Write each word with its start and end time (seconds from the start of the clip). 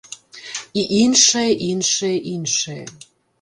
І 0.81 0.85
іншае, 1.01 1.43
іншае, 1.69 2.11
іншае. 2.33 2.81